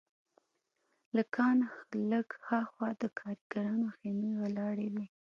[1.15, 1.57] له کان
[2.09, 5.05] لږ هاخوا د کارګرانو خیمې ولاړې وې